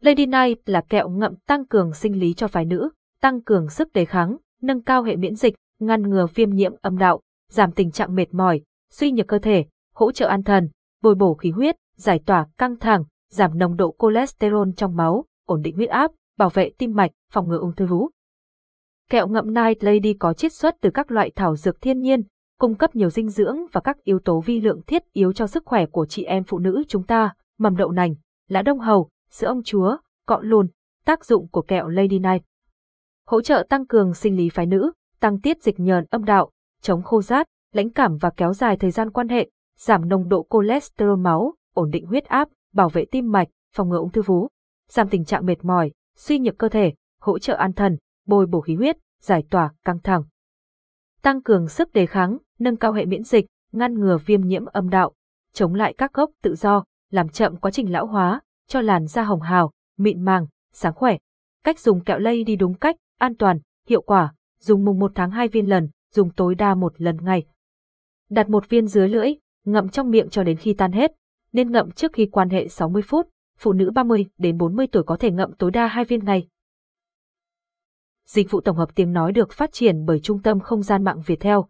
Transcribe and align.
Lady 0.00 0.26
Night 0.26 0.58
là 0.66 0.80
kẹo 0.80 1.08
ngậm 1.08 1.34
tăng 1.36 1.66
cường 1.66 1.92
sinh 1.92 2.20
lý 2.20 2.34
cho 2.34 2.48
phái 2.48 2.64
nữ, 2.64 2.90
tăng 3.20 3.42
cường 3.42 3.68
sức 3.68 3.92
đề 3.92 4.04
kháng, 4.04 4.36
nâng 4.62 4.82
cao 4.82 5.02
hệ 5.02 5.16
miễn 5.16 5.34
dịch, 5.34 5.54
ngăn 5.78 6.02
ngừa 6.02 6.26
viêm 6.34 6.50
nhiễm 6.50 6.72
âm 6.82 6.98
đạo, 6.98 7.20
giảm 7.50 7.72
tình 7.72 7.90
trạng 7.90 8.14
mệt 8.14 8.34
mỏi, 8.34 8.60
suy 8.90 9.12
nhược 9.12 9.26
cơ 9.26 9.38
thể, 9.38 9.64
hỗ 9.94 10.12
trợ 10.12 10.26
an 10.26 10.42
thần, 10.42 10.68
bồi 11.02 11.14
bổ 11.14 11.34
khí 11.34 11.50
huyết, 11.50 11.76
giải 11.96 12.20
tỏa 12.26 12.46
căng 12.58 12.76
thẳng, 12.76 13.04
giảm 13.30 13.58
nồng 13.58 13.76
độ 13.76 13.94
cholesterol 13.98 14.68
trong 14.76 14.96
máu, 14.96 15.24
ổn 15.46 15.62
định 15.62 15.76
huyết 15.76 15.88
áp, 15.88 16.10
bảo 16.38 16.48
vệ 16.48 16.70
tim 16.78 16.94
mạch, 16.94 17.10
phòng 17.32 17.48
ngừa 17.48 17.58
ung 17.58 17.74
thư 17.74 17.86
vú. 17.86 18.08
Kẹo 19.10 19.28
ngậm 19.28 19.54
Night 19.54 19.84
Lady 19.84 20.14
có 20.14 20.32
chiết 20.32 20.52
xuất 20.52 20.76
từ 20.80 20.90
các 20.90 21.10
loại 21.10 21.30
thảo 21.36 21.56
dược 21.56 21.80
thiên 21.80 22.00
nhiên, 22.00 22.22
cung 22.58 22.74
cấp 22.74 22.96
nhiều 22.96 23.10
dinh 23.10 23.28
dưỡng 23.28 23.56
và 23.72 23.80
các 23.80 24.04
yếu 24.04 24.18
tố 24.18 24.40
vi 24.40 24.60
lượng 24.60 24.80
thiết 24.86 25.02
yếu 25.12 25.32
cho 25.32 25.46
sức 25.46 25.62
khỏe 25.66 25.86
của 25.86 26.06
chị 26.06 26.24
em 26.24 26.44
phụ 26.44 26.58
nữ 26.58 26.82
chúng 26.88 27.02
ta, 27.02 27.34
mầm 27.58 27.76
đậu 27.76 27.90
nành, 27.90 28.14
lá 28.48 28.62
đông 28.62 28.78
hầu, 28.78 29.08
sữa 29.30 29.46
ông 29.46 29.62
chúa, 29.62 29.96
cọ 30.26 30.40
lùn, 30.42 30.68
tác 31.04 31.24
dụng 31.24 31.48
của 31.48 31.62
kẹo 31.62 31.88
Lady 31.88 32.18
Night. 32.18 32.42
Hỗ 33.26 33.42
trợ 33.42 33.66
tăng 33.68 33.86
cường 33.86 34.14
sinh 34.14 34.36
lý 34.36 34.48
phái 34.48 34.66
nữ, 34.66 34.92
tăng 35.20 35.40
tiết 35.40 35.62
dịch 35.62 35.80
nhờn 35.80 36.04
âm 36.10 36.24
đạo, 36.24 36.50
chống 36.80 37.02
khô 37.02 37.22
rát, 37.22 37.46
lãnh 37.72 37.90
cảm 37.90 38.16
và 38.16 38.30
kéo 38.36 38.52
dài 38.52 38.76
thời 38.76 38.90
gian 38.90 39.10
quan 39.10 39.28
hệ, 39.28 39.50
giảm 39.78 40.08
nồng 40.08 40.28
độ 40.28 40.46
cholesterol 40.50 41.18
máu, 41.18 41.54
ổn 41.74 41.90
định 41.90 42.06
huyết 42.06 42.24
áp, 42.24 42.48
bảo 42.72 42.88
vệ 42.88 43.04
tim 43.04 43.32
mạch, 43.32 43.48
phòng 43.74 43.88
ngừa 43.88 43.98
ung 43.98 44.12
thư 44.12 44.22
vú, 44.22 44.48
giảm 44.88 45.08
tình 45.08 45.24
trạng 45.24 45.46
mệt 45.46 45.64
mỏi, 45.64 45.92
suy 46.16 46.38
nhược 46.38 46.58
cơ 46.58 46.68
thể, 46.68 46.94
hỗ 47.20 47.38
trợ 47.38 47.54
an 47.54 47.72
thần, 47.72 47.96
bồi 48.26 48.46
bổ 48.46 48.60
khí 48.60 48.74
huyết, 48.74 48.96
giải 49.20 49.44
tỏa 49.50 49.72
căng 49.84 49.98
thẳng. 49.98 50.24
Tăng 51.22 51.42
cường 51.42 51.68
sức 51.68 51.92
đề 51.92 52.06
kháng, 52.06 52.38
nâng 52.58 52.76
cao 52.76 52.92
hệ 52.92 53.06
miễn 53.06 53.22
dịch, 53.22 53.46
ngăn 53.72 53.94
ngừa 53.94 54.18
viêm 54.26 54.40
nhiễm 54.40 54.64
âm 54.64 54.90
đạo, 54.90 55.12
chống 55.52 55.74
lại 55.74 55.94
các 55.98 56.12
gốc 56.12 56.30
tự 56.42 56.54
do, 56.54 56.84
làm 57.10 57.28
chậm 57.28 57.56
quá 57.56 57.70
trình 57.70 57.92
lão 57.92 58.06
hóa, 58.06 58.40
cho 58.70 58.80
làn 58.80 59.06
da 59.06 59.22
hồng 59.22 59.40
hào, 59.40 59.72
mịn 59.98 60.20
màng, 60.20 60.46
sáng 60.72 60.94
khỏe. 60.94 61.16
Cách 61.64 61.80
dùng 61.80 62.04
kẹo 62.04 62.18
lây 62.18 62.44
đi 62.44 62.56
đúng 62.56 62.74
cách, 62.74 62.96
an 63.18 63.36
toàn, 63.36 63.58
hiệu 63.88 64.02
quả, 64.02 64.34
dùng 64.60 64.84
mùng 64.84 64.98
1 64.98 65.12
tháng 65.14 65.30
2 65.30 65.48
viên 65.48 65.66
lần, 65.66 65.88
dùng 66.14 66.30
tối 66.30 66.54
đa 66.54 66.74
một 66.74 67.00
lần 67.00 67.16
ngày. 67.22 67.44
Đặt 68.30 68.48
một 68.48 68.68
viên 68.68 68.86
dưới 68.86 69.08
lưỡi, 69.08 69.34
ngậm 69.64 69.88
trong 69.88 70.10
miệng 70.10 70.28
cho 70.30 70.42
đến 70.44 70.56
khi 70.56 70.74
tan 70.74 70.92
hết, 70.92 71.12
nên 71.52 71.72
ngậm 71.72 71.90
trước 71.90 72.12
khi 72.12 72.26
quan 72.26 72.50
hệ 72.50 72.68
60 72.68 73.02
phút, 73.02 73.28
phụ 73.58 73.72
nữ 73.72 73.90
30 73.94 74.26
đến 74.38 74.58
40 74.58 74.86
tuổi 74.86 75.02
có 75.02 75.16
thể 75.16 75.30
ngậm 75.30 75.52
tối 75.52 75.70
đa 75.70 75.86
2 75.86 76.04
viên 76.04 76.24
ngày. 76.24 76.48
Dịch 78.26 78.50
vụ 78.50 78.60
tổng 78.60 78.76
hợp 78.76 78.94
tiếng 78.94 79.12
nói 79.12 79.32
được 79.32 79.52
phát 79.52 79.72
triển 79.72 80.04
bởi 80.04 80.20
Trung 80.20 80.42
tâm 80.42 80.60
Không 80.60 80.82
gian 80.82 81.04
mạng 81.04 81.20
Việt 81.26 81.40
Theo 81.40 81.68